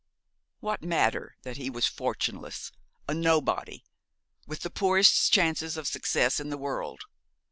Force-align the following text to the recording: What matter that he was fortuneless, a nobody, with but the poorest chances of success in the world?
What 0.61 0.81
matter 0.81 1.35
that 1.43 1.57
he 1.57 1.69
was 1.69 1.85
fortuneless, 1.85 2.71
a 3.07 3.13
nobody, 3.13 3.83
with 4.47 4.61
but 4.61 4.63
the 4.63 4.71
poorest 4.73 5.31
chances 5.31 5.77
of 5.77 5.85
success 5.87 6.39
in 6.39 6.49
the 6.49 6.57
world? 6.57 7.01